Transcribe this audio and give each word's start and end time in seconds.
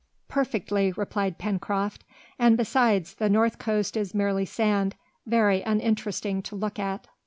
"Perfectly," 0.27 0.91
replied 0.93 1.37
Pencroft, 1.37 2.03
"and 2.39 2.57
besides, 2.57 3.13
the 3.13 3.29
north 3.29 3.59
coast 3.59 3.95
is 3.95 4.15
merely 4.15 4.45
sand, 4.47 4.95
very 5.27 5.61
uninteresting 5.61 6.41
to 6.41 6.55
look 6.55 6.79
at." 6.79 7.05